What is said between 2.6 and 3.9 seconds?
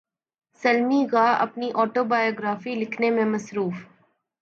لکھنے میں مصروف